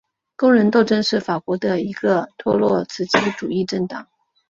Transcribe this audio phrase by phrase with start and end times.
[0.35, 4.07] 工人斗争是法国的一个托洛茨基主义政党。